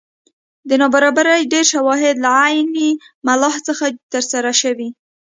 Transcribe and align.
د 0.69 0.71
نابرابرۍ 0.81 1.41
ډېر 1.53 1.65
شواهد 1.73 2.15
له 2.23 2.29
عین 2.41 2.69
ملاحا 3.27 3.61
څخه 3.67 3.85
ترلاسه 4.11 4.51
شوي. 4.61 4.89